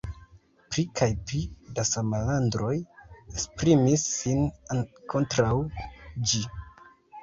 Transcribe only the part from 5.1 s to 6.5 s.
kontraŭ ĝi.